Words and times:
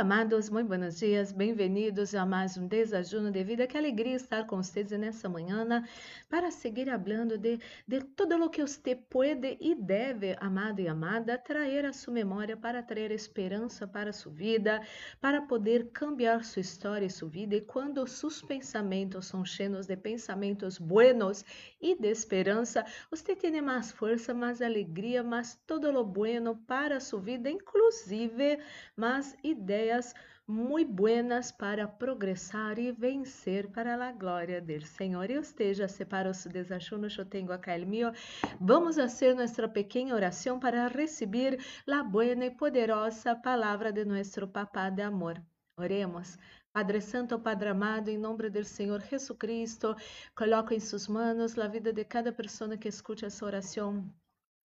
Amados, 0.00 0.48
muito 0.48 0.68
buenos 0.68 0.98
dias, 0.98 1.30
bem-vindos 1.30 2.14
a 2.14 2.24
mais 2.24 2.56
um 2.56 2.66
desajuno 2.66 3.30
de 3.30 3.44
vida. 3.44 3.66
Que 3.66 3.76
alegria 3.76 4.16
estar 4.16 4.46
com 4.46 4.56
vocês 4.56 4.90
nessa 4.92 5.28
manhã 5.28 5.84
para 6.26 6.50
seguir 6.50 6.86
falando 6.86 7.36
de, 7.36 7.60
de 7.86 8.00
tudo 8.16 8.42
o 8.42 8.48
que 8.48 8.62
você 8.62 8.96
pode 8.96 9.58
e 9.60 9.74
deve, 9.74 10.34
amado 10.40 10.80
e 10.80 10.88
amada, 10.88 11.36
trazer 11.36 11.84
a 11.84 11.92
sua 11.92 12.14
memória 12.14 12.56
para 12.56 12.82
trazer 12.82 13.10
esperança 13.10 13.86
para 13.86 14.10
sua 14.10 14.32
vida, 14.32 14.80
para 15.20 15.42
poder 15.42 15.90
cambiar 15.92 16.44
sua 16.44 16.60
história 16.60 17.04
e 17.04 17.10
sua 17.10 17.28
vida. 17.28 17.56
E 17.56 17.60
quando 17.60 18.06
seus 18.06 18.40
pensamentos 18.40 19.26
são 19.26 19.44
cheios 19.44 19.86
de 19.86 19.98
pensamentos 19.98 20.78
buenos 20.78 21.44
e 21.78 21.94
de 21.94 22.08
esperança, 22.08 22.86
você 23.10 23.36
tem 23.36 23.60
mais 23.60 23.92
força, 23.92 24.32
mais 24.32 24.62
alegria, 24.62 25.22
mais 25.22 25.60
todo 25.66 25.90
o 25.90 26.02
bueno 26.02 26.56
para 26.66 26.98
sua 27.00 27.20
vida, 27.20 27.50
inclusive 27.50 28.58
mais 28.96 29.36
ideias 29.44 29.89
ideias 29.90 30.14
muito 30.46 30.92
buenas 30.92 31.50
para 31.52 31.86
progressar 31.86 32.78
e 32.78 32.92
vencer 32.92 33.68
para 33.70 33.94
a 33.94 34.12
glória 34.12 34.60
do 34.60 34.80
Senhor. 34.86 35.28
Eu 35.30 35.42
esteja 35.42 35.88
separa 35.88 36.30
os 36.30 36.44
desajunos, 36.46 37.16
eu 37.18 37.24
tenho 37.24 37.52
acá 37.52 37.74
el 37.74 37.86
mío. 37.86 38.12
Vamos 38.60 38.96
fazer 38.96 39.34
nossa 39.34 39.68
pequena 39.68 40.14
oração 40.14 40.60
para 40.60 40.88
receber 40.88 41.58
a 41.88 42.02
buena 42.02 42.46
e 42.46 42.50
poderosa 42.50 43.34
palavra 43.34 43.92
de 43.92 44.04
nosso 44.04 44.46
Papá 44.48 44.90
de 44.90 45.02
amor. 45.02 45.42
Oremos. 45.76 46.38
Padre 46.72 47.00
Santo, 47.00 47.38
Padre 47.40 47.70
amado, 47.70 48.10
em 48.10 48.18
nome 48.18 48.48
do 48.48 48.64
Senhor 48.64 49.00
Jesus 49.00 49.36
Cristo, 49.38 49.96
coloco 50.36 50.72
em 50.72 50.78
suas 50.78 51.08
mãos 51.08 51.58
a 51.58 51.66
vida 51.66 51.92
de 51.92 52.04
cada 52.04 52.32
pessoa 52.32 52.76
que 52.76 52.88
escute 52.88 53.24
essa 53.24 53.44
oração. 53.44 54.08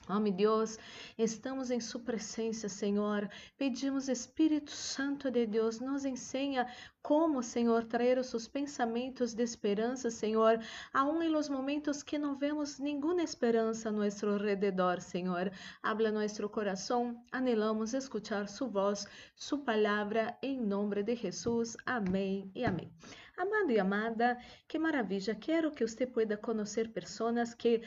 Oh, 0.08 0.20
meu 0.20 0.32
Deus, 0.32 0.78
estamos 1.18 1.72
em 1.72 1.80
Sua 1.80 2.00
presença, 2.00 2.70
Senhor. 2.70 3.28
Pedimos, 3.58 4.08
Espírito 4.08 4.70
Santo 4.70 5.32
de 5.32 5.48
Deus, 5.48 5.80
nos 5.80 6.06
ensina 6.06 6.68
como, 7.02 7.42
Senhor, 7.42 7.86
trazer 7.86 8.20
os 8.20 8.28
seus 8.28 8.48
pensamentos 8.48 9.34
de 9.34 9.42
esperança, 9.42 10.12
Senhor, 10.12 10.60
aún 10.94 11.24
em 11.24 11.30
los 11.30 11.50
momentos 11.50 12.04
que 12.04 12.20
não 12.20 12.38
vemos 12.38 12.78
nenhuma 12.78 13.24
esperança 13.24 13.90
a 13.90 13.92
nosso 13.92 14.38
redor, 14.38 15.02
Senhor. 15.02 15.52
Habla 15.82 16.12
nosso 16.12 16.48
coração, 16.50 17.20
anelamos 17.32 17.96
escuchar 17.96 18.48
Sua 18.48 18.68
voz, 18.68 19.08
Sua 19.36 19.58
palavra, 19.58 20.38
em 20.44 20.62
nome 20.62 21.02
de 21.02 21.16
Jesus. 21.16 21.76
Amém 21.84 22.52
e 22.54 22.64
amém. 22.64 22.92
Amado 23.38 23.70
e 23.70 23.78
amada, 23.78 24.38
que 24.66 24.80
maravilha! 24.80 25.36
Quero 25.36 25.70
que 25.70 25.86
você 25.86 26.08
pueda 26.08 26.38
conhecer 26.38 26.94
pessoas 26.94 27.54
que 27.54 27.82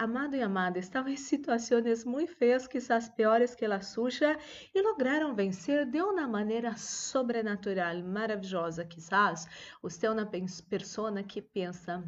Amado 0.00 0.36
e 0.36 0.42
amada 0.42 0.78
estavam 0.78 1.10
em 1.10 1.16
situações 1.16 2.04
muito 2.04 2.32
feias, 2.36 2.68
quizás 2.68 3.08
piores 3.08 3.56
que 3.56 3.64
a 3.64 3.80
suya, 3.80 4.38
e 4.72 4.80
lograram 4.80 5.34
vencer 5.34 5.84
de 5.86 6.00
uma 6.00 6.24
maneira 6.28 6.76
sobrenatural, 6.76 8.00
maravilhosa. 8.04 8.84
Quizás 8.84 9.48
você 9.82 10.06
é 10.06 10.10
uma 10.12 10.24
pessoa 10.70 11.20
que 11.24 11.42
pensa, 11.42 12.04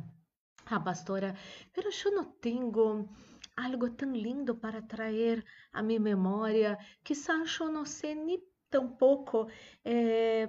ah, 0.67 0.79
pastora, 0.79 1.35
mas 1.77 2.05
eu 2.05 2.13
não 2.15 2.27
tenho 2.27 3.09
algo 3.57 3.91
tão 3.91 4.13
lindo 4.13 4.55
para 4.55 4.81
trazer 4.81 5.45
a 5.73 5.83
minha 5.83 5.99
memória, 5.99 6.79
quizás 7.03 7.59
eu 7.59 7.73
não 7.73 7.85
sei 7.85 8.15
nem 8.15 8.41
tampouco 8.71 9.49
eh, 9.85 10.49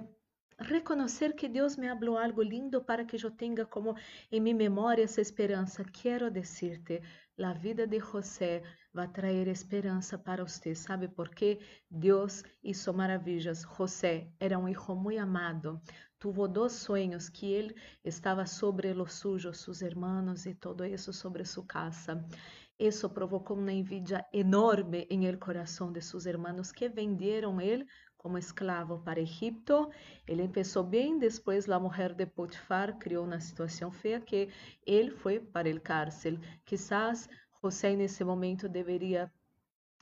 reconhecer 0.62 1.34
que 1.34 1.48
Deus 1.48 1.76
me 1.76 1.88
falou 1.88 2.16
algo 2.16 2.42
lindo 2.42 2.82
para 2.82 3.04
que 3.04 3.16
eu 3.16 3.30
tenha 3.30 3.66
como 3.66 3.94
em 4.30 4.40
minha 4.40 4.56
memória 4.56 5.04
essa 5.04 5.20
esperança. 5.20 5.84
Quero 5.84 6.30
dizer-te, 6.30 7.02
a 7.42 7.52
vida 7.52 7.86
de 7.86 7.98
José 7.98 8.62
vai 8.92 9.08
trazer 9.08 9.48
esperança 9.48 10.18
para 10.18 10.44
você. 10.44 10.74
¿Sabe 10.74 11.08
por 11.08 11.28
quê? 11.30 11.60
Deus 11.90 12.44
hizo 12.62 12.92
maravilhas. 12.92 13.64
José 13.64 14.28
era 14.38 14.58
um 14.58 14.68
hijo 14.68 14.94
muito 14.94 15.20
amado. 15.20 15.80
Tuvo 16.18 16.46
dois 16.46 16.72
sonhos 16.72 17.28
que 17.28 17.46
ele 17.52 17.74
estava 18.04 18.46
sobre 18.46 18.92
os 18.92 19.14
suyos, 19.14 19.60
seus 19.60 19.82
hermanos 19.82 20.46
e 20.46 20.54
todo 20.54 20.84
isso 20.84 21.12
sobre 21.12 21.44
sua 21.44 21.66
casa. 21.66 22.24
Isso 22.78 23.08
provocou 23.10 23.56
uma 23.56 23.72
envidia 23.72 24.24
enorme 24.32 25.06
em 25.10 25.24
el 25.26 25.38
coração 25.38 25.92
de 25.92 26.00
seus 26.00 26.26
hermanos 26.26 26.72
que 26.72 26.88
venderam 26.88 27.60
ele 27.60 27.86
como 28.22 28.38
escravo 28.38 29.00
para 29.00 29.20
Egipto. 29.20 29.90
Ele 30.26 30.46
começou 30.46 30.84
bem, 30.84 31.18
depois 31.18 31.68
a 31.68 31.80
mulher 31.80 32.14
de 32.14 32.24
Potifar 32.24 32.96
criou 32.96 33.24
uma 33.24 33.40
situação 33.40 33.90
feia 33.90 34.20
que 34.20 34.48
ele 34.86 35.10
foi 35.10 35.40
para 35.40 35.68
o 35.68 35.80
cárcel. 35.80 36.38
Quizás 36.64 37.28
José 37.60 37.96
nesse 37.96 38.22
momento 38.24 38.68
deveria 38.68 39.30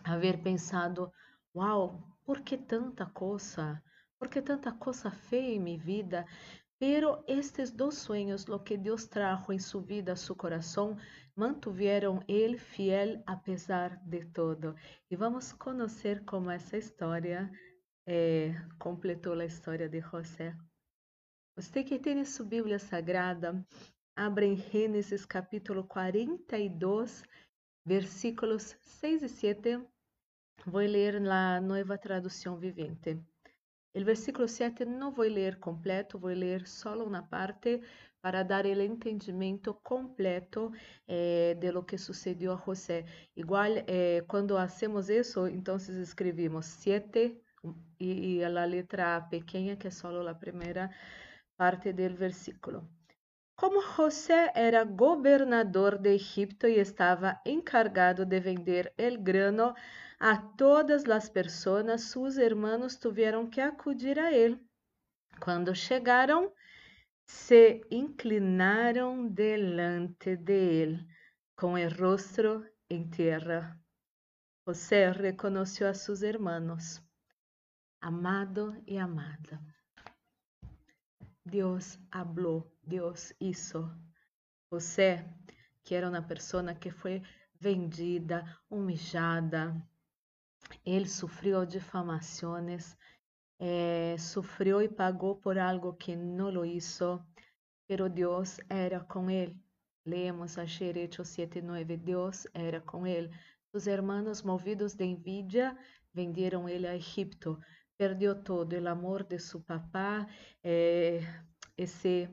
haver 0.05 0.43
pensado: 0.43 1.11
"Uau, 1.55 1.99
por 2.27 2.41
que 2.43 2.59
tanta 2.59 3.07
coisa? 3.07 3.83
Por 4.19 4.29
que 4.29 4.43
tanta 4.43 4.71
coisa 4.73 5.11
feia 5.11 5.55
em 5.55 5.61
minha 5.61 5.79
vida?" 5.79 6.27
Pero 6.79 7.23
estes 7.27 7.71
dois 7.71 7.97
sonhos, 7.97 8.47
lo 8.47 8.61
que 8.61 8.79
Deus 8.79 9.07
trajo 9.07 9.53
em 9.53 9.59
sua 9.59 9.83
vida, 9.83 10.17
seu 10.17 10.35
coração, 10.35 10.97
mantuvieron 11.37 12.21
ele 12.27 12.57
fiel 12.57 13.23
apesar 13.27 14.01
de 14.07 14.25
todo. 14.25 14.75
E 15.11 15.15
vamos 15.15 15.53
conhecer 15.53 16.25
como 16.25 16.51
essa 16.51 16.79
história 16.79 17.51
é, 18.13 18.53
completou 18.77 19.35
a 19.35 19.45
história 19.45 19.89
de 19.89 20.01
José. 20.01 20.57
Você 21.57 21.85
que 21.85 21.97
tem 21.97 22.25
sua 22.25 22.45
Bíblia 22.45 22.81
Sagrada, 22.81 23.65
abra 24.17 24.45
em 24.45 24.57
Gênesis 24.57 25.25
capítulo 25.25 25.85
42, 25.85 27.23
versículos 27.87 28.77
6 28.81 29.23
e 29.23 29.29
7. 29.29 29.81
Vou 30.67 30.81
ler 30.81 31.21
na 31.21 31.61
nova 31.61 31.97
tradução 31.97 32.57
vivente. 32.57 33.17
O 33.95 34.05
versículo 34.05 34.49
7 34.49 34.85
não 34.85 35.13
vou 35.13 35.27
ler 35.27 35.61
completo, 35.61 36.19
vou 36.19 36.31
ler 36.31 36.67
só 36.67 36.97
uma 37.05 37.23
parte 37.23 37.81
para 38.21 38.43
dar 38.43 38.65
o 38.65 38.83
entendimento 38.83 39.73
completo 39.85 40.73
eh, 41.07 41.55
de 41.55 41.71
lo 41.71 41.85
que 41.85 41.97
sucedeu 41.97 42.55
a 42.55 42.57
José. 42.57 43.05
Igual, 43.37 43.71
eh, 43.87 44.25
quando 44.27 44.59
hacemos 44.59 45.09
isso, 45.09 45.47
então 45.47 45.77
escrevemos 45.77 46.67
7 46.67 47.41
e, 48.01 48.43
a 48.43 48.65
letra 48.65 49.21
pequena, 49.21 49.77
que 49.77 49.89
é 49.89 49.91
só 49.91 50.09
a 50.27 50.35
primeira 50.35 50.91
parte 51.57 51.93
do 51.93 52.17
versículo. 52.17 52.89
Como 53.55 53.83
José 53.83 54.51
era 54.55 54.85
governador 54.85 55.99
de 55.99 56.15
Egipto 56.15 56.67
e 56.67 56.79
estava 56.79 57.39
encargado 57.45 58.25
de 58.25 58.41
vender 58.41 58.95
el 58.97 59.19
grano 59.19 59.75
a 60.19 60.39
todas 60.57 61.05
as 61.05 61.29
pessoas, 61.29 62.01
seus 62.01 62.39
irmãos 62.39 62.97
tiveram 62.97 63.51
que 63.51 63.61
acudir 63.61 64.19
a 64.19 64.33
ele. 64.33 64.59
Quando 65.39 65.75
chegaram, 65.75 66.53
se 67.27 67.83
inclinaram 67.91 69.29
delante 69.29 70.37
de 70.37 70.53
ele, 70.53 71.07
com 71.55 71.75
o 71.75 71.89
rosto 71.89 72.65
em 72.89 73.09
terra. 73.11 73.79
José 74.67 75.11
reconheceu 75.11 75.87
a 75.89 75.95
seus 75.95 76.23
irmãos 76.23 77.03
amado 78.01 78.83
e 78.87 78.99
amada. 78.99 79.61
Deus 81.45 81.99
habló, 82.11 82.63
Deus 82.83 83.33
hizo. 83.41 83.91
Você, 84.71 85.25
que 85.83 85.95
era 85.95 86.09
uma 86.09 86.23
pessoa 86.23 86.75
que 86.75 86.91
foi 86.91 87.23
vendida, 87.59 88.45
humilhada, 88.71 89.77
ele 90.85 91.09
sofreu 91.09 91.67
difamações, 91.67 92.97
eh, 93.59 94.17
sofreu 94.19 94.81
e 94.81 94.89
pagou 94.89 95.37
por 95.37 95.59
algo 95.59 95.93
que 95.95 96.17
não 96.17 96.51
lo 96.51 96.65
hizo, 96.65 97.21
pero 97.87 98.09
Deus 98.09 98.61
era 98.69 99.01
com 99.01 99.29
ele. 99.29 99.61
Leemos 100.07 100.57
a 100.57 100.65
Hechos 100.65 101.29
7:9. 101.29 101.97
Deus 101.97 102.47
era 102.55 102.81
com 102.81 103.07
ele. 103.07 103.31
Os 103.73 103.87
hermanos, 103.87 104.43
movidos 104.43 104.95
de 104.95 105.05
envidia, 105.05 105.77
venderam 106.13 106.69
ele 106.69 106.87
a 106.87 106.97
Egipto 106.97 107.61
perdeu 108.01 108.35
todo, 108.35 108.73
o 108.73 108.89
amor 108.89 109.25
de 109.25 109.39
seu 109.39 109.61
papá, 109.61 110.27
eh, 110.65 111.21
esse, 111.77 112.31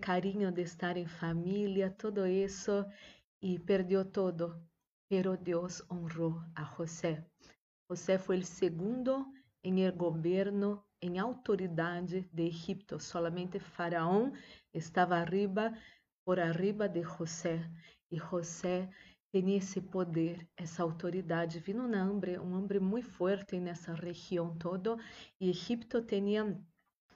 carinho 0.00 0.52
de 0.52 0.62
estar 0.62 0.96
em 0.96 1.08
família, 1.08 1.90
tudo 1.90 2.24
isso, 2.24 2.86
e 3.42 3.58
perdeu 3.58 4.04
todo. 4.04 4.64
Pero 5.08 5.36
Deus 5.36 5.82
honrou 5.90 6.40
a 6.54 6.62
José. 6.62 7.26
José 7.90 8.16
foi 8.16 8.38
o 8.38 8.46
segundo 8.46 9.26
em 9.64 9.90
governo, 9.90 10.80
em 11.02 11.18
autoridade 11.18 12.30
de 12.32 12.44
Egipto. 12.44 13.00
Solamente 13.00 13.58
Faraó 13.58 14.30
estava 14.72 15.16
arriba, 15.16 15.76
por 16.24 16.38
arriba 16.38 16.88
de 16.88 17.02
José. 17.02 17.68
E 18.08 18.18
José 18.18 18.88
tinha 19.32 19.56
esse 19.58 19.80
poder, 19.80 20.48
essa 20.56 20.82
autoridade. 20.82 21.58
Vino 21.60 21.84
um 21.84 22.10
homem, 22.10 22.38
um 22.38 22.56
homem 22.56 22.80
muito 22.80 23.08
forte 23.08 23.58
nessa 23.60 23.94
região 23.94 24.56
toda, 24.56 24.96
e 25.40 25.50
Egipto 25.50 26.02
tinha 26.02 26.58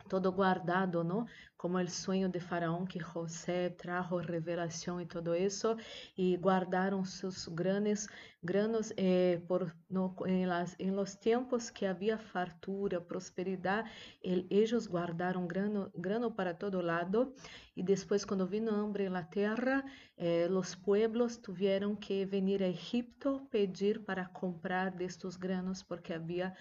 todo 0.08 0.32
guardado, 0.32 1.02
¿no? 1.02 1.26
Como 1.56 1.78
el 1.78 1.88
sueño 1.88 2.28
de 2.28 2.40
Faraón 2.40 2.86
que 2.86 3.00
José 3.00 3.70
trajo 3.70 4.20
revelación 4.20 5.00
y 5.00 5.06
todo 5.06 5.32
eso, 5.34 5.76
y 6.14 6.36
guardaron 6.36 7.06
sus 7.06 7.48
granos, 7.54 8.08
granos 8.42 8.92
eh, 8.98 9.42
por, 9.48 9.74
no, 9.88 10.14
las, 10.26 10.76
los 10.78 11.18
tiempos 11.18 11.72
que 11.72 11.86
había 11.86 12.18
fartura, 12.18 13.02
prosperidad, 13.02 13.86
el, 14.22 14.46
ellos 14.50 14.88
guardaron 14.88 15.48
grano, 15.48 15.90
grano 15.94 16.34
para 16.34 16.58
todo 16.58 16.82
lado, 16.82 17.32
y 17.74 17.82
después 17.82 18.26
cuando 18.26 18.46
vino 18.46 18.72
hambre 18.76 19.06
en 19.06 19.14
la 19.14 19.30
tierra, 19.30 19.84
eh, 20.16 20.48
los 20.50 20.76
pueblos 20.76 21.40
tuvieron 21.40 21.96
que 21.96 22.26
venir 22.26 22.62
a 22.62 22.66
Egipto, 22.66 23.48
pedir 23.50 24.04
para 24.04 24.32
comprar 24.32 24.96
de 24.96 25.08
granos 25.38 25.84
porque 25.84 26.14
había 26.14 26.54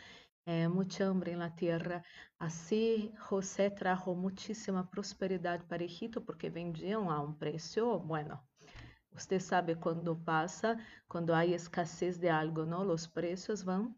é, 0.46 0.68
muita 0.68 1.04
hambre 1.06 1.36
na 1.36 1.50
terra. 1.50 2.04
Assim, 2.40 3.14
José 3.30 3.70
trajo 3.70 4.14
muitíssima 4.16 4.84
prosperidade 4.84 5.64
para 5.66 5.84
Egito 5.84 6.22
porque 6.22 6.50
vendiam 6.50 7.10
a 7.10 7.22
um 7.22 7.34
preço, 7.34 8.00
bueno, 8.00 8.40
você 9.12 9.40
sabe 9.40 9.76
quando 9.76 10.16
passa, 10.16 10.78
quando 11.08 11.34
há 11.34 11.46
escassez 11.46 12.18
de 12.18 12.30
algo, 12.30 12.66
não? 12.66 12.88
Os 12.90 13.06
preços 13.06 13.62
vão 13.62 13.96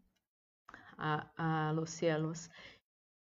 a, 0.96 1.68
a 1.68 1.72
los 1.72 1.90
cielos. 1.90 2.50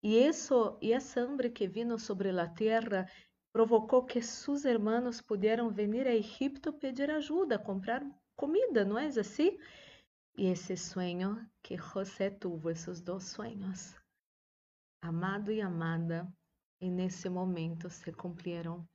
E 0.02 0.16
isso, 0.16 0.78
e 0.80 0.92
essa 0.92 1.20
hambre 1.20 1.50
que 1.50 1.68
vino 1.68 1.98
sobre 1.98 2.30
a 2.30 2.48
terra 2.48 3.06
provocou 3.52 4.04
que 4.04 4.22
seus 4.22 4.64
irmãos 4.64 5.20
pudieram 5.20 5.68
vir 5.70 6.06
a 6.06 6.14
Egipto 6.14 6.72
pedir 6.72 7.10
ajuda, 7.10 7.58
comprar 7.58 8.02
comida, 8.36 8.84
não 8.84 8.98
é 8.98 9.06
assim? 9.06 9.58
Y 10.34 10.48
ese 10.48 10.76
sueño 10.76 11.50
que 11.62 11.76
José 11.76 12.30
tuvo, 12.30 12.70
esos 12.70 13.04
dos 13.04 13.24
sueños, 13.24 13.96
amado 15.02 15.52
y 15.52 15.60
amada, 15.60 16.32
en 16.80 17.00
ese 17.00 17.28
momento 17.28 17.90
se 17.90 18.12
cumplieron. 18.12 18.88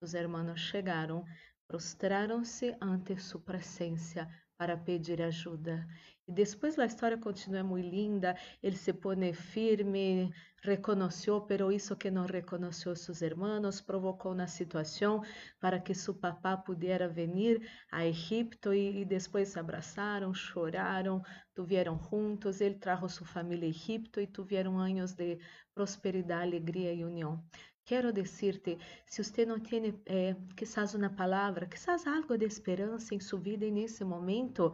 Os 0.00 0.14
hermanos 0.14 0.60
chegaram, 0.60 1.24
prostraram-se 1.66 2.76
ante 2.80 3.18
sua 3.18 3.40
presença 3.40 4.28
para 4.56 4.76
pedir 4.76 5.20
ajuda. 5.22 5.86
E 6.28 6.32
depois 6.32 6.76
a 6.78 6.84
história 6.84 7.16
continua 7.16 7.62
muito 7.62 7.88
linda. 7.88 8.36
Ele 8.60 8.76
se 8.76 8.92
pone 8.92 9.32
firme, 9.32 10.32
reconheceu, 10.62 11.40
pero 11.42 11.70
isso 11.70 11.94
que 11.94 12.10
não 12.10 12.26
reconheceu 12.26 12.96
seus 12.96 13.22
irmãos 13.22 13.80
provocou 13.80 14.32
uma 14.32 14.48
situação 14.48 15.22
para 15.60 15.78
que 15.78 15.94
seu 15.94 16.14
papá 16.14 16.56
pudesse 16.56 17.06
vir 17.08 17.70
a 17.92 18.04
Egipto 18.04 18.74
e, 18.74 19.02
e 19.02 19.04
depois 19.04 19.50
se 19.50 19.58
abraçaram, 19.58 20.34
choraram, 20.34 21.22
tiveram 21.54 22.00
juntos. 22.10 22.60
Ele 22.60 22.74
trajo 22.74 23.08
sua 23.08 23.26
família 23.26 23.66
a 23.66 23.70
Egipto 23.70 24.20
e 24.20 24.26
tiveram 24.26 24.78
anos 24.78 25.12
de 25.12 25.38
prosperidade, 25.74 26.42
alegria 26.42 26.92
e 26.92 27.04
união. 27.04 27.40
Quero 27.88 28.12
dizer-te, 28.12 28.76
se 29.06 29.22
você 29.22 29.46
não 29.46 29.60
tem, 29.60 29.94
eh, 30.06 30.34
quizás 30.56 30.92
uma 30.92 31.08
palavra, 31.08 31.66
quizás 31.68 32.04
algo 32.04 32.36
de 32.36 32.44
esperança 32.44 33.14
em 33.14 33.20
sua 33.20 33.38
vida 33.38 33.64
nesse 33.70 34.02
momento, 34.04 34.72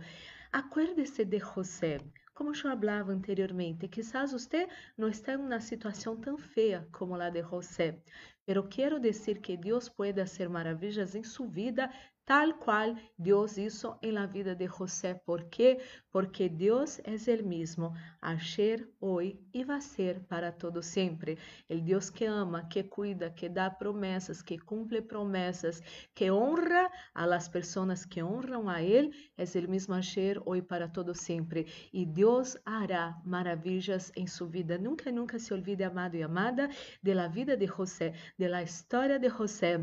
acuérdese 0.50 1.23
de 1.23 1.38
José. 1.38 2.00
Como 2.32 2.53
eu 2.53 2.55
falava 2.55 3.12
anteriormente, 3.12 3.87
quizás 3.87 4.32
você 4.32 4.67
não 4.97 5.09
está 5.11 5.35
em 5.35 5.37
uma 5.37 5.61
situação 5.61 6.17
tão 6.17 6.38
feia 6.38 6.88
como 6.91 7.14
a 7.14 7.29
de 7.29 7.43
José, 7.43 7.99
pero 8.47 8.67
quero 8.67 8.99
dizer 8.99 9.43
que 9.43 9.59
Deus 9.59 9.91
pode 9.91 10.19
fazer 10.19 10.49
maravilhas 10.49 11.14
em 11.14 11.23
sua 11.23 11.47
vida 11.47 11.91
tal 12.25 12.59
cual 12.59 13.01
Dios 13.17 13.59
hizo 13.59 13.99
en 14.03 14.15
la 14.15 14.27
vida 14.27 14.55
de 14.55 14.69
José. 14.69 15.21
¿Por 15.25 15.51
qué? 15.51 15.81
Porque 16.11 16.49
Dios 16.49 17.01
es 17.05 17.29
el 17.29 17.45
mismo, 17.45 17.95
ayer, 18.21 18.89
hoy 19.01 19.41
y 19.53 19.65
va 19.65 19.77
a 19.77 19.81
ser 19.81 20.25
para 20.27 20.57
todo 20.57 20.83
siempre. 20.83 21.39
El 21.69 21.85
Dios 21.85 22.11
que 22.11 22.29
ama, 22.29 22.69
que 22.69 22.89
cuida, 22.89 23.35
que 23.35 23.49
da 23.49 23.77
promesas, 23.79 24.43
que 24.43 24.59
cumple 24.59 25.03
promesas, 25.03 25.83
que 26.15 26.31
honra 26.31 26.91
a 27.15 27.27
las 27.27 27.49
personas 27.49 28.07
que 28.07 28.23
honran 28.23 28.69
a 28.69 28.81
Él, 28.83 29.13
es 29.37 29.57
el 29.57 29.69
mismo 29.69 29.95
ayer, 29.95 30.41
hoy 30.45 30.63
para 30.63 30.93
todo 30.93 31.15
siempre. 31.15 31.67
Y 31.91 32.07
Dios 32.07 32.59
hará 32.65 33.21
maravillas 33.25 34.13
en 34.15 34.29
su 34.29 34.49
vida. 34.49 34.79
Nunca, 34.79 35.11
nunca 35.11 35.39
se 35.39 35.55
olvide, 35.55 35.85
amado 35.85 36.17
y 36.17 36.23
amada, 36.23 36.69
de 37.01 37.15
la 37.15 37.29
vida 37.29 37.57
de 37.57 37.69
José, 37.69 38.13
de 38.39 38.49
la 38.49 38.63
historia 38.63 39.19
de 39.19 39.31
José. 39.31 39.81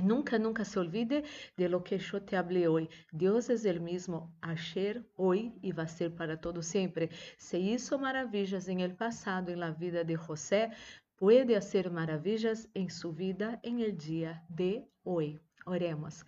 Nunca, 0.00 0.38
nunca 0.38 0.64
se 0.64 0.78
olvide 0.78 1.24
de 1.56 1.68
lo 1.68 1.84
que 1.84 1.98
yo 1.98 2.22
te 2.22 2.36
hablé 2.36 2.66
hoy. 2.66 2.88
Dios 3.10 3.50
es 3.50 3.64
el 3.64 3.80
mismo 3.80 4.34
ayer, 4.40 5.04
hoy 5.16 5.52
y 5.60 5.72
va 5.72 5.82
a 5.84 5.88
ser 5.88 6.14
para 6.14 6.40
todo 6.40 6.62
siempre. 6.62 7.10
Se 7.36 7.58
hizo 7.58 7.98
maravillas 7.98 8.68
en 8.68 8.80
el 8.80 8.94
pasado 8.94 9.52
en 9.52 9.60
la 9.60 9.72
vida 9.72 10.04
de 10.04 10.16
José, 10.16 10.70
puede 11.16 11.56
hacer 11.56 11.90
maravillas 11.90 12.68
en 12.74 12.90
su 12.90 13.12
vida 13.12 13.60
en 13.62 13.80
el 13.80 13.96
día 13.98 14.44
de 14.48 14.88
hoy. 15.04 15.40
Oremos. 15.64 16.24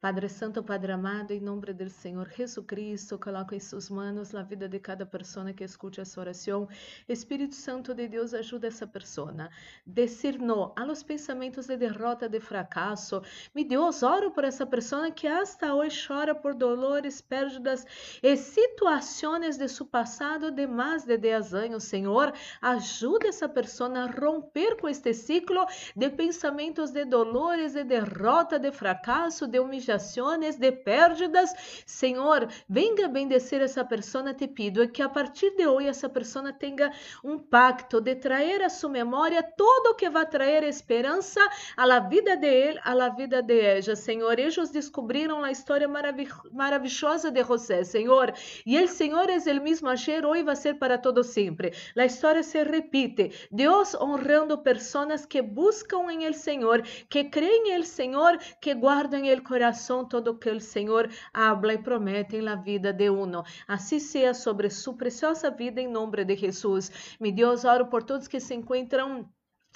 Padre 0.00 0.28
Santo, 0.28 0.62
Padre 0.62 0.92
amado, 0.92 1.32
em 1.32 1.40
nome 1.40 1.72
do 1.72 1.90
Senhor 1.90 2.30
Jesus 2.30 2.64
Cristo, 2.64 3.18
coloco 3.18 3.52
em 3.52 3.58
suas 3.58 3.90
mãos 3.90 4.32
a 4.32 4.44
vida 4.44 4.68
de 4.68 4.78
cada 4.78 5.04
pessoa 5.04 5.52
que 5.52 5.64
escute 5.64 6.00
essa 6.00 6.20
oração. 6.20 6.68
Espírito 7.08 7.56
Santo 7.56 7.92
de 7.92 8.06
Deus, 8.06 8.32
ajuda 8.32 8.68
essa 8.68 8.86
pessoa. 8.86 9.50
Decir 9.84 10.38
não 10.38 10.72
a 10.76 10.84
los 10.84 11.02
pensamentos 11.02 11.66
de 11.66 11.76
derrota, 11.76 12.28
de 12.28 12.38
fracasso. 12.38 13.20
Me 13.52 13.64
Deus, 13.64 14.04
oro 14.04 14.30
por 14.30 14.44
essa 14.44 14.64
pessoa 14.64 15.10
que 15.10 15.26
hasta 15.26 15.74
hoje 15.74 16.06
chora 16.06 16.32
por 16.32 16.54
dolores, 16.54 17.20
pérdidas 17.20 17.84
e 18.22 18.36
situações 18.36 19.58
de 19.58 19.66
seu 19.66 19.84
passado 19.84 20.52
de 20.52 20.64
mais 20.64 21.04
de 21.04 21.16
10 21.16 21.54
anos. 21.54 21.82
Senhor, 21.82 22.32
ajuda 22.62 23.26
essa 23.26 23.48
pessoa 23.48 23.98
a 23.98 24.06
romper 24.06 24.76
com 24.76 24.88
este 24.88 25.12
ciclo 25.12 25.66
de 25.96 26.08
pensamentos 26.08 26.92
de 26.92 27.04
dolores, 27.04 27.72
de 27.72 27.82
derrota, 27.82 28.60
de 28.60 28.70
fracasso, 28.70 29.48
de 29.48 29.58
humilhação 29.58 29.87
humillaciones, 29.88 30.56
de 30.56 30.70
pérdidas. 30.72 31.52
Senhor, 31.86 32.48
venga 32.68 33.08
bendecer 33.08 33.62
essa 33.62 33.84
pessoa, 33.84 34.34
te 34.34 34.46
pido, 34.46 34.88
que 34.88 35.02
a 35.02 35.08
partir 35.08 35.56
de 35.56 35.66
hoje 35.66 35.88
essa 35.88 36.08
pessoa 36.08 36.52
tenha 36.52 36.92
um 37.24 37.38
pacto 37.38 38.00
de 38.00 38.14
trazer 38.14 38.62
a 38.62 38.68
sua 38.68 38.90
memória 38.90 39.42
todo 39.42 39.92
o 39.92 39.94
que 39.94 40.10
vai 40.10 40.26
trazer 40.26 40.64
esperança 40.64 41.40
a 41.76 41.86
la 41.86 42.00
vida 42.00 42.36
de 42.36 42.46
ele, 42.46 42.80
a 42.84 42.94
la 42.94 43.08
vida 43.08 43.42
de 43.42 43.58
ella. 43.58 43.96
Senhor, 43.96 44.38
eles 44.38 44.70
descobriram 44.70 45.42
a 45.42 45.50
história 45.50 45.88
marav 45.88 46.18
maravilhosa 46.52 47.30
de 47.30 47.42
José, 47.44 47.84
Senhor, 47.84 48.32
e 48.66 48.82
o 48.82 48.88
Senhor 48.88 49.30
é 49.30 49.36
o 49.36 49.62
mesmo 49.62 49.88
ayer, 49.88 50.26
hoje 50.26 50.42
vai 50.42 50.56
ser 50.56 50.74
para 50.74 50.98
todo 50.98 51.22
sempre. 51.22 51.72
A 51.96 52.04
história 52.04 52.42
se 52.42 52.62
repite. 52.62 53.30
Deus 53.50 53.94
honrando 53.94 54.58
pessoas 54.58 55.24
que 55.24 55.40
buscam 55.40 56.10
em 56.10 56.24
el 56.24 56.34
Senhor, 56.34 56.82
que 57.08 57.24
creem 57.24 57.68
em 57.68 57.74
el 57.74 57.84
Senhor, 57.84 58.38
que 58.60 58.74
guardam 58.74 59.24
el 59.24 59.42
coração 59.42 59.77
corazón 59.78 60.08
todo 60.08 60.40
que 60.40 60.50
el 60.50 60.60
Señor 60.60 61.08
habla 61.32 61.74
y 61.74 61.78
promete 61.78 62.38
en 62.38 62.46
la 62.46 62.56
vida 62.56 62.92
de 62.92 63.10
uno. 63.10 63.44
Así 63.68 64.00
sea 64.00 64.34
sobre 64.34 64.70
su 64.70 64.96
preciosa 64.96 65.50
vida 65.50 65.80
en 65.80 65.92
nombre 65.92 66.24
de 66.24 66.36
Jesús. 66.36 66.90
Mi 67.20 67.30
Dios, 67.30 67.64
oro 67.64 67.88
por 67.88 68.04
todos 68.04 68.28
que 68.28 68.40
se 68.40 68.54
encuentran 68.54 69.32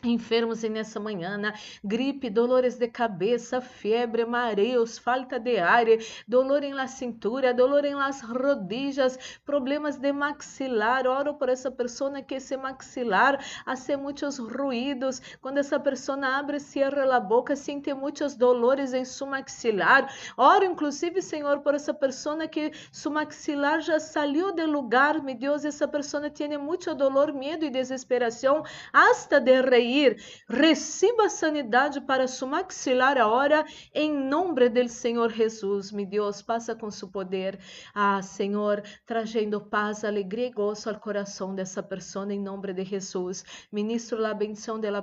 enfermos 0.08 0.62
nessa 0.62 0.98
manhã, 0.98 1.36
né? 1.36 1.52
gripe, 1.84 2.28
dolores 2.28 2.76
de 2.76 2.88
cabeça, 2.88 3.60
febre, 3.60 4.24
mareos, 4.24 4.98
falta 4.98 5.38
de 5.38 5.58
ar, 5.58 5.84
dolor 6.26 6.62
em 6.64 6.72
la 6.72 6.86
cintura, 6.86 7.54
dolor 7.54 7.84
em 7.84 7.94
las 7.94 8.20
rodillas, 8.20 9.40
problemas 9.44 9.98
de 9.98 10.12
maxilar. 10.12 11.06
Oro 11.06 11.34
por 11.34 11.48
essa 11.48 11.70
pessoa 11.70 12.20
que 12.22 12.36
esse 12.36 12.56
maxilar 12.56 13.38
hace 13.64 13.96
muitos 13.96 14.38
ruídos. 14.38 15.20
Quando 15.40 15.58
essa 15.58 15.78
pessoa 15.78 16.18
abre 16.26 16.56
e 16.56 16.60
cierra 16.60 17.16
a 17.16 17.20
boca, 17.20 17.54
sente 17.54 17.92
muitos 17.94 18.34
dolores 18.34 18.92
em 18.92 19.04
seu 19.04 19.26
maxilar. 19.26 20.12
Oro, 20.36 20.64
inclusive, 20.64 21.22
Senhor, 21.22 21.60
por 21.60 21.74
essa 21.74 21.94
pessoa 21.94 22.46
que 22.48 22.72
seu 22.90 23.10
maxilar 23.10 23.80
já 23.80 24.00
saiu 24.00 24.52
do 24.52 24.66
lugar. 24.66 25.22
Meu 25.22 25.34
Deus, 25.34 25.64
essa 25.64 25.86
pessoa 25.86 26.28
tem 26.30 26.56
muito 26.58 26.94
dolor, 26.94 27.32
medo 27.32 27.64
e 27.64 27.70
desesperação, 27.70 28.62
hasta 28.92 29.40
de 29.40 29.60
reír 29.60 29.91
ir. 30.00 30.16
Receba 30.48 31.28
sanidade 31.28 32.00
para 32.00 32.26
su 32.26 32.46
maxilar 32.46 33.18
agora, 33.18 33.64
em 33.94 34.12
nome 34.12 34.68
do 34.68 34.88
Senhor 34.88 35.30
Jesus. 35.30 35.92
Mi 35.92 36.06
Deus, 36.06 36.42
passa 36.42 36.74
com 36.74 36.90
seu 36.90 37.08
poder. 37.08 37.58
Ah, 37.94 38.22
Senhor, 38.22 38.82
trazendo 39.06 39.60
paz, 39.60 40.04
alegria 40.04 40.46
e 40.46 40.50
gozo 40.50 40.88
ao 40.88 40.98
coração 40.98 41.54
dessa 41.54 41.82
pessoa, 41.82 42.32
em 42.32 42.40
nome 42.40 42.72
de 42.72 42.84
Jesus. 42.84 43.44
Ministro 43.70 44.24
a 44.24 44.34
bendição 44.34 44.80
de 44.80 44.90
la. 44.90 45.02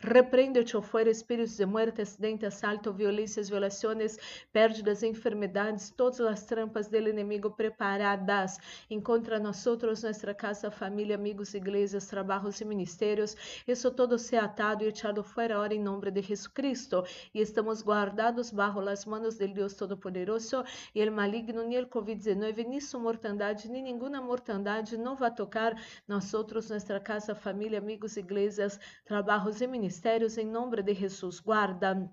Repreende-te 0.00 0.80
fora 0.82 1.10
espíritos 1.10 1.56
de 1.56 1.64
muerte, 1.64 2.02
acidente, 2.02 2.44
assalto, 2.44 2.92
violências, 2.92 3.48
violações, 3.48 4.18
pérdidas, 4.52 5.02
enfermidades, 5.02 5.90
todas 5.90 6.20
as 6.20 6.44
trampas 6.44 6.88
do 6.88 6.96
inimigo 6.96 7.50
preparadas. 7.50 8.58
Encontra 8.90 9.38
nós 9.38 9.66
outros, 9.66 10.02
nossa 10.02 10.34
casa, 10.34 10.70
família, 10.70 11.14
amigos, 11.16 11.54
igrejas, 11.54 12.06
trabalhos 12.06 12.60
e 12.60 12.64
ministérios. 12.64 13.36
Isso 13.66 13.85
isso 13.86 13.94
todo 13.94 14.18
sea 14.18 14.46
atado 14.46 14.82
y 14.82 14.88
echado 14.88 15.22
fuera 15.22 15.54
ahora 15.54 15.72
en 15.72 15.84
nombre 15.84 16.10
de 16.10 16.20
Jesucristo. 16.20 17.04
Y 17.32 17.40
estamos 17.40 17.84
guardados 17.84 18.52
bajo 18.52 18.82
las 18.82 19.06
manos 19.06 19.38
Dios 19.38 19.76
Todopoderoso 19.76 20.64
y 20.92 21.02
el 21.02 21.12
maligno 21.12 21.62
ni 21.62 21.76
el 21.76 21.88
COVID-19 21.88 22.66
ni 22.66 22.80
su 22.80 22.98
mortandad 22.98 23.56
ni 23.70 23.82
ninguna 23.82 24.20
mortandad 24.20 24.84
no 24.98 25.16
va 25.16 25.28
a 25.28 25.34
tocar 25.36 25.76
nosotros, 26.08 26.68
nuestra 26.68 27.00
casa, 27.00 27.36
familia, 27.36 27.78
amigos, 27.78 28.16
iglesias, 28.16 28.80
trabajos 29.04 29.62
y 29.62 29.68
ministerios 29.68 30.36
en 30.36 30.50
nombre 30.50 30.82
de 30.82 30.94
Jesús. 30.96 31.40
Guarda. 31.40 32.10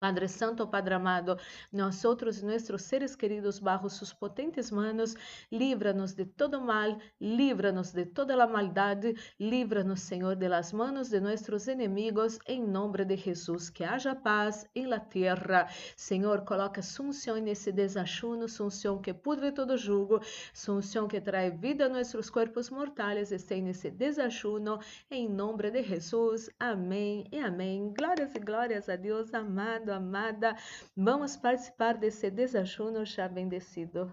Padre 0.00 0.28
Santo, 0.28 0.70
Padre 0.70 0.94
amado, 0.94 1.36
nosotros 1.72 2.40
y 2.40 2.46
nuestros 2.46 2.80
seres 2.80 3.18
queridos 3.18 3.60
bajo 3.60 3.90
sus 3.90 4.14
potentes 4.14 4.72
manos, 4.72 5.14
líbranos 5.50 6.16
de 6.16 6.24
todo 6.24 6.58
mal, 6.58 6.98
líbranos 7.18 7.92
de 7.92 8.06
toda 8.06 8.34
la 8.34 8.46
maldad, 8.46 8.96
líbranos, 9.36 10.00
Señor, 10.00 10.38
de 10.38 10.48
las 10.48 10.72
manos 10.72 11.10
de 11.10 11.20
nuestros 11.20 11.68
enemigos, 11.68 12.38
en 12.46 12.72
nombre 12.72 13.04
de 13.04 13.18
Jesús. 13.18 13.70
Que 13.70 13.84
haja 13.84 14.22
paz 14.22 14.66
en 14.72 14.88
la 14.88 15.06
tierra. 15.06 15.68
Señor, 15.96 16.46
coloca 16.46 16.80
sunción 16.80 17.36
en 17.36 17.48
ese 17.48 17.70
desayuno, 17.70 18.48
sunción 18.48 19.02
que 19.02 19.12
pudre 19.12 19.52
todo 19.52 19.76
jugo, 19.76 20.20
sunción 20.54 21.08
que 21.08 21.20
trae 21.20 21.50
vida 21.50 21.84
a 21.84 21.88
nuestros 21.90 22.30
cuerpos 22.30 22.72
mortales, 22.72 23.32
esté 23.32 23.56
en 23.56 23.66
ese 23.66 23.90
desayuno, 23.90 24.78
en 25.10 25.36
nombre 25.36 25.70
de 25.70 25.84
Jesús. 25.84 26.50
Amém 26.58 27.26
e 27.30 27.38
amém. 27.38 27.92
Glórias 27.92 28.34
e 28.34 28.38
glórias 28.38 28.88
a 28.88 28.96
Deus, 28.96 29.34
amado 29.34 29.89
amada, 29.90 30.56
vamos 30.96 31.36
participar 31.36 31.96
desse 31.98 32.30
desajuno 32.30 33.04
já 33.04 33.28
bendecido. 33.28 34.12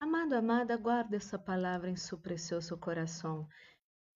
Amado, 0.00 0.34
amada, 0.34 0.76
guarde 0.76 1.16
essa 1.16 1.38
palavra 1.38 1.90
em 1.90 1.96
seu 1.96 2.18
precioso 2.18 2.76
coração. 2.78 3.48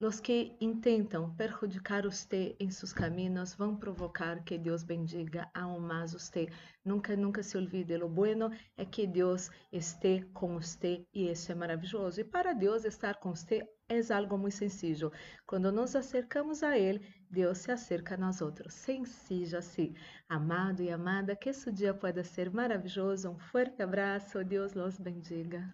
Los 0.03 0.19
que 0.19 0.57
intentam 0.61 1.33
perjudicar 1.37 2.03
você 2.03 2.57
em 2.59 2.69
seus 2.71 2.93
caminhos 2.93 3.55
vão 3.55 3.77
provocar 3.77 4.43
que 4.43 4.59
Deus 4.59 4.83
bendiga 4.83 5.49
aún 5.55 5.79
mais 5.79 6.13
você. 6.13 6.49
Nunca, 6.85 7.15
nunca 7.15 7.41
se 7.41 7.57
olvide. 7.57 7.97
Lo 7.97 8.09
bueno 8.09 8.51
é 8.77 8.85
que 8.85 9.07
Deus 9.07 9.49
esteja 9.71 10.27
com 10.35 10.61
você 10.61 11.07
e 11.15 11.31
isso 11.31 11.53
é 11.53 11.55
maravilhoso. 11.55 12.21
E 12.21 12.25
para 12.25 12.53
Deus 12.53 12.85
estar 12.85 13.21
com 13.21 13.33
você 13.33 13.63
é 13.89 14.13
algo 14.13 14.37
muito 14.37 14.57
sencillo. 14.57 15.13
Quando 15.47 15.71
nos 15.71 15.95
acercamos 15.95 16.65
a 16.65 16.77
Ele, 16.77 17.07
Deus 17.31 17.59
se 17.59 17.71
acerca 17.71 18.17
a 18.17 18.19
nós 18.19 18.41
outros. 18.41 18.75
Sencillo 18.75 19.57
assim. 19.57 19.95
Amado 20.29 20.83
e 20.83 20.91
amada, 20.91 21.37
que 21.37 21.51
esse 21.51 21.71
dia 21.71 21.95
pode 21.95 22.25
ser 22.25 22.51
maravilhoso. 22.51 23.31
Um 23.31 23.39
forte 23.39 23.81
abraço. 23.81 24.43
Deus 24.43 24.75
los 24.75 24.99
bendiga. 24.99 25.73